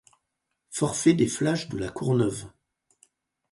Forfait 0.71 1.13
des 1.13 1.27
Flash 1.27 1.69
de 1.69 1.77
la 1.77 1.89
Courneuve. 1.91 2.49